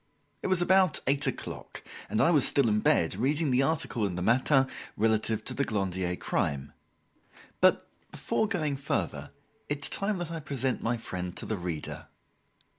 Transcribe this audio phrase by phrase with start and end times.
[0.41, 4.15] It was about eight o'clock and I was still in bed reading the article in
[4.15, 4.65] the "Matin"
[4.97, 6.73] relative to the Glandier crime.
[7.59, 9.29] But, before going further,
[9.69, 12.07] it is time that I present my friend to the reader.